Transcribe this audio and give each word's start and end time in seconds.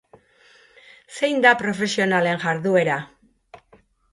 Zein 1.17 1.45
da 1.47 1.51
profesionalen 1.61 2.41
jarduera? 2.47 2.97